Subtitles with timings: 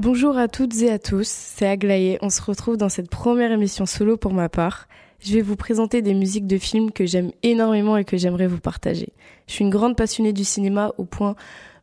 [0.00, 2.18] Bonjour à toutes et à tous, c'est Aglaé.
[2.22, 4.86] On se retrouve dans cette première émission solo pour ma part.
[5.18, 8.60] Je vais vous présenter des musiques de films que j'aime énormément et que j'aimerais vous
[8.60, 9.08] partager.
[9.48, 11.34] Je suis une grande passionnée du cinéma au point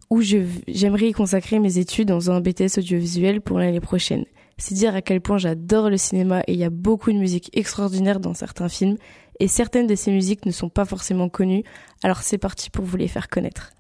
[0.10, 4.24] où j'aimerais y consacrer mes études dans un BTS audiovisuel pour l'année prochaine.
[4.58, 7.50] C'est dire à quel point j'adore le cinéma et il y a beaucoup de musiques
[7.52, 8.96] extraordinaires dans certains films
[9.42, 11.66] et certaines de ces musiques ne sont pas forcément connues,
[12.02, 13.74] alors c'est parti pour vous les faire connaître.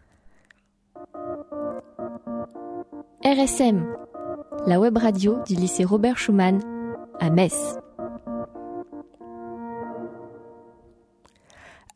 [3.24, 3.86] RSM,
[4.68, 6.60] la web radio du lycée Robert Schumann
[7.20, 7.78] à Metz.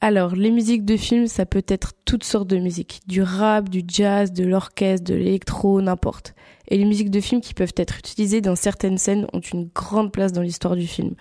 [0.02, 3.02] Alors, les musiques de films, ça peut être toutes sortes de musiques.
[3.08, 6.36] Du rap, du jazz, de l'orchestre, de l'électro, n'importe.
[6.68, 10.12] Et les musiques de films qui peuvent être utilisées dans certaines scènes ont une grande
[10.12, 11.16] place dans l'histoire du film.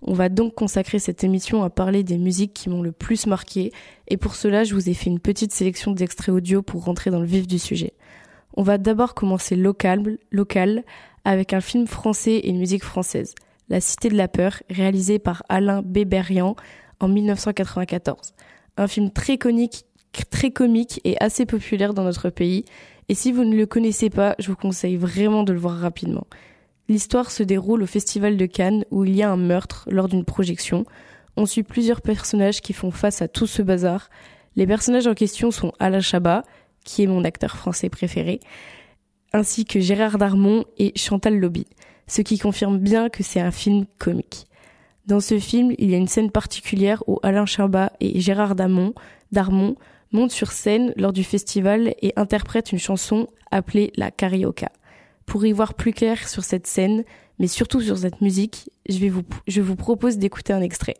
[0.00, 3.72] On va donc consacrer cette émission à parler des musiques qui m'ont le plus marqué,
[4.08, 7.20] et pour cela, je vous ai fait une petite sélection d'extraits audio pour rentrer dans
[7.20, 7.92] le vif du sujet.
[8.54, 10.84] On va d'abord commencer local, local
[11.24, 13.34] avec un film français et une musique française,
[13.68, 16.54] La Cité de la Peur, réalisé par Alain Béberian
[17.00, 18.34] en 1994.
[18.76, 19.86] Un film très comique,
[20.30, 22.64] très comique et assez populaire dans notre pays.
[23.08, 26.26] Et si vous ne le connaissez pas, je vous conseille vraiment de le voir rapidement.
[26.88, 30.24] L'histoire se déroule au Festival de Cannes où il y a un meurtre lors d'une
[30.24, 30.84] projection.
[31.36, 34.10] On suit plusieurs personnages qui font face à tout ce bazar.
[34.54, 36.44] Les personnages en question sont Alain Chabat,
[36.84, 38.40] qui est mon acteur français préféré,
[39.32, 41.66] ainsi que Gérard Darmon et Chantal Lobby,
[42.06, 44.46] ce qui confirme bien que c'est un film comique.
[45.06, 48.94] Dans ce film, il y a une scène particulière où Alain Chabat et Gérard Darmon,
[49.32, 49.76] Darmon
[50.12, 54.70] montent sur scène lors du festival et interprètent une chanson appelée la carioca.
[55.26, 57.04] Pour y voir plus clair sur cette scène,
[57.38, 60.96] mais surtout sur cette musique, je, vous, propose d'écouter un extrait.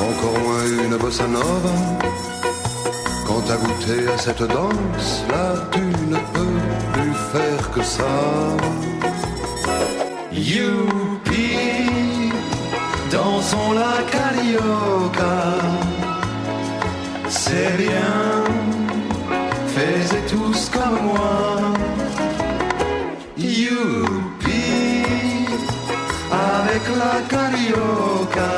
[0.00, 1.74] Encore moins une bossa nova.
[3.26, 5.80] Quand t'as goûté à cette danse, là tu
[6.12, 6.58] ne peux
[6.92, 8.14] plus faire que ça.
[10.32, 11.52] Youpi,
[13.10, 15.38] dansons la carioca.
[17.28, 18.44] C'est bien,
[19.74, 21.38] faites tous comme moi.
[23.36, 25.04] Youpi,
[26.32, 28.52] avec la carioca.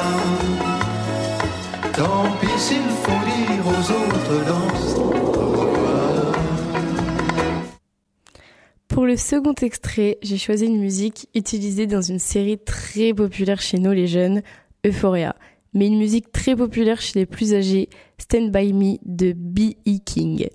[8.89, 13.79] Pour le second extrait, j'ai choisi une musique utilisée dans une série très populaire chez
[13.79, 14.43] nous les jeunes,
[14.85, 15.37] Euphoria,
[15.75, 19.99] mais une musique très populaire chez les plus âgés, Stand By Me de B.E.
[20.05, 20.49] King.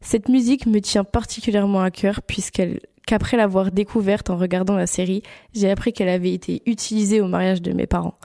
[0.00, 5.22] Cette musique me tient particulièrement à cœur puisqu'elle qu'après l'avoir découverte en regardant la série,
[5.54, 8.18] j'ai appris qu'elle avait été utilisée au mariage de mes parents.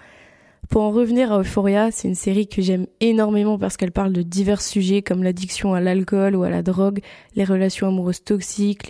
[0.71, 4.21] Pour en revenir à Euphoria, c'est une série que j'aime énormément parce qu'elle parle de
[4.21, 7.01] divers sujets comme l'addiction à l'alcool ou à la drogue,
[7.35, 8.83] les relations amoureuses toxiques,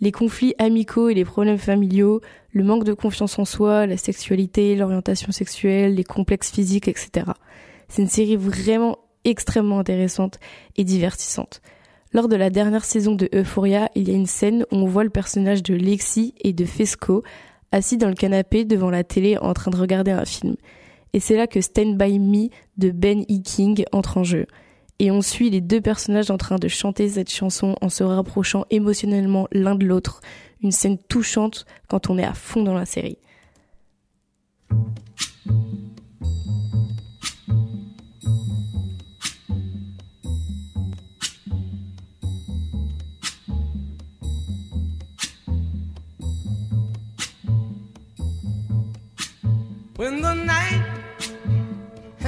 [0.00, 2.20] les, conflits amicaux et les problèmes familiaux,
[2.50, 7.26] le manque de confiance en soi, la sexualité, l'orientation sexuelle, les complexes physiques, etc.
[7.86, 10.40] C'est une série vraiment extrêmement intéressante
[10.76, 11.62] et divertissante.
[12.12, 15.04] Lors de la dernière saison de Euphoria, il y a une scène où on voit
[15.04, 17.22] le personnage de Lexi et de Fesco
[17.70, 20.56] assis dans le canapé devant la télé en train de regarder un film
[21.14, 23.40] et c'est là que Stand By Me de Ben E.
[23.42, 24.46] King entre en jeu.
[24.98, 28.64] Et on suit les deux personnages en train de chanter cette chanson en se rapprochant
[28.70, 30.20] émotionnellement l'un de l'autre,
[30.60, 33.18] une scène touchante quand on est à fond dans la série.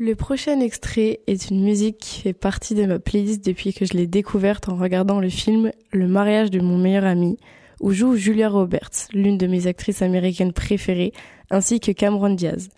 [0.00, 3.94] Le prochain extrait est une musique qui fait partie de ma playlist depuis que je
[3.94, 7.36] l'ai découverte en regardant le film Le mariage de mon meilleur ami,
[7.80, 11.12] où joue Julia Roberts, l'une de mes actrices américaines préférées,
[11.50, 12.68] ainsi que Cameron Diaz.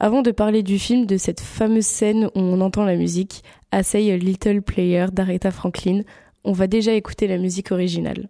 [0.00, 3.44] Avant de parler du film, de cette fameuse scène où on entend la musique,
[3.82, 6.02] Say a Little Player d'Aretha Franklin,
[6.42, 8.28] on va déjà écouter la musique originale.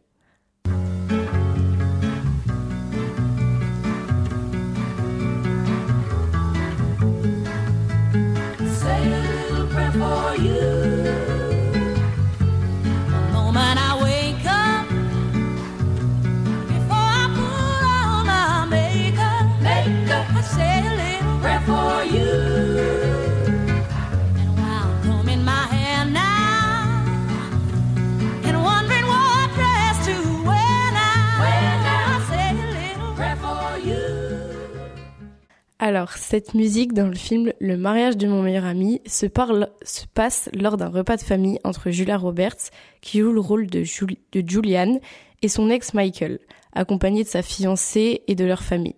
[35.86, 40.76] Alors, cette musique dans le film Le mariage de mon meilleur ami se, passe lors
[40.76, 43.84] d'un repas de famille entre Julia Roberts, qui joue le rôle de,
[44.32, 44.98] de Julianne,
[45.42, 46.40] et son ex Michael,
[46.72, 48.96] accompagné de sa fiancée et de leur famille,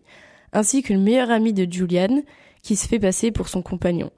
[0.55, 2.23] ainsi qu'une meilleure amie de Julianne,
[2.63, 4.11] qui se fait passer pour son compagnon.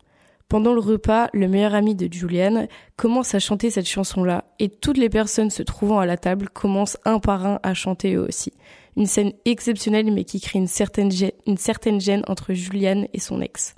[0.49, 4.96] Pendant le repas, le meilleur ami de Julianne commence à chanter cette chanson-là, et toutes
[4.96, 8.52] les personnes se trouvant à la table commencent un par un à chanter eux aussi.
[8.97, 13.21] Une scène exceptionnelle mais qui crée une certaine, gêne, une certaine gêne entre Julianne et
[13.21, 13.75] son ex.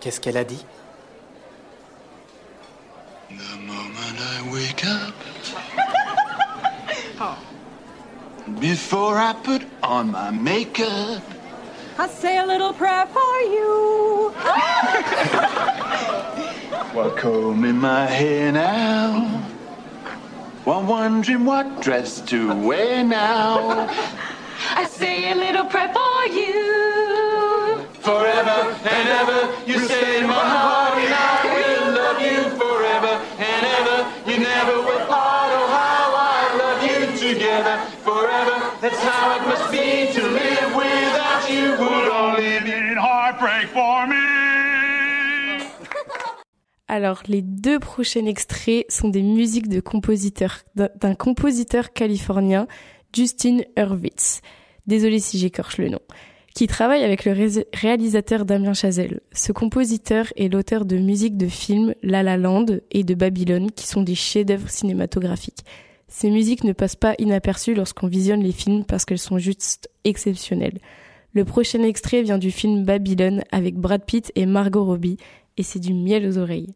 [0.00, 0.64] Qu'est-ce qu'elle a dit?
[3.30, 5.14] The moment I wake up,
[8.60, 11.22] before I put on my makeup,
[11.98, 14.32] I say a little prayer for you.
[16.94, 19.53] while combing my hair now.
[20.64, 23.86] While wondering what dress to wear now.
[24.70, 27.84] I say a little prayer for you.
[28.00, 33.62] Forever and ever, you stay in my heart, and I will love you forever and
[33.76, 34.30] ever.
[34.30, 35.52] You never will part.
[35.52, 38.56] Oh, how I love you together forever.
[38.80, 41.72] That's how it must be to live without you.
[41.72, 44.33] Would only be heartbreak for me.
[46.94, 49.82] Alors, les deux prochains extraits sont des musiques de
[50.76, 52.68] d'un compositeur californien,
[53.12, 54.42] Justin Hurwitz.
[54.86, 55.98] Désolé si j'écorche le nom.
[56.54, 57.34] Qui travaille avec le
[57.72, 59.22] réalisateur Damien Chazelle.
[59.32, 63.88] Ce compositeur est l'auteur de musiques de films La La Land et de Babylone, qui
[63.88, 65.64] sont des chefs-d'œuvre cinématographiques.
[66.06, 70.78] Ces musiques ne passent pas inaperçues lorsqu'on visionne les films parce qu'elles sont juste exceptionnelles.
[71.32, 75.16] Le prochain extrait vient du film Babylone avec Brad Pitt et Margot Robbie
[75.56, 76.74] et c'est du miel aux oreilles.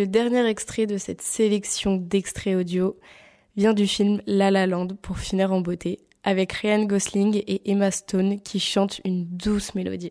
[0.00, 2.96] Le dernier extrait de cette sélection d'extraits audio
[3.54, 7.90] vient du film La La Land pour finir en beauté, avec Ryan Gosling et Emma
[7.90, 10.10] Stone qui chantent une douce mélodie.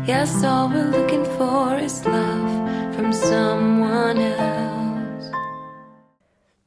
[0.08, 5.32] Yes, all we're looking for is love from someone else.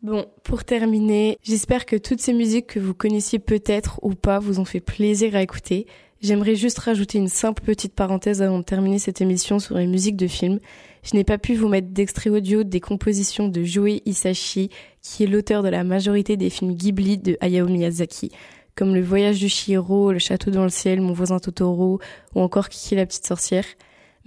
[0.02, 4.58] Bon, pour terminer, j'espère que toutes ces musiques que vous connaissiez peut-être ou pas vous
[4.58, 5.86] ont fait plaisir à écouter.
[6.22, 10.16] J'aimerais juste rajouter une simple petite parenthèse avant de terminer cette émission sur les musiques
[10.16, 10.60] de films.
[11.02, 14.68] Je n'ai pas pu vous mettre d'extrait audio des compositions de Joe Hisashi,
[15.02, 18.30] qui est l'auteur de la majorité des films Ghibli de Hayao Miyazaki,
[18.74, 22.00] comme Le Voyage de Chihiro, Le Château dans le ciel, Mon voisin Totoro,
[22.34, 23.64] ou encore Kiki la petite sorcière.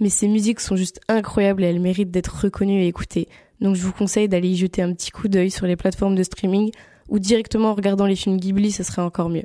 [0.00, 3.28] Mais ces musiques sont juste incroyables et elles méritent d'être reconnues et écoutées.
[3.60, 6.22] Donc je vous conseille d'aller y jeter un petit coup d'œil sur les plateformes de
[6.22, 6.70] streaming
[7.08, 9.44] ou directement en regardant les films Ghibli, ce serait encore mieux.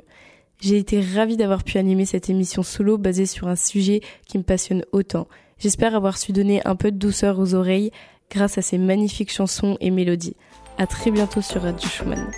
[0.60, 4.42] J'ai été ravie d'avoir pu animer cette émission solo basée sur un sujet qui me
[4.42, 5.26] passionne autant.
[5.58, 7.92] J'espère avoir su donner un peu de douceur aux oreilles
[8.30, 10.36] grâce à ces magnifiques chansons et mélodies.
[10.80, 12.30] À très bientôt sur Radio Schumann.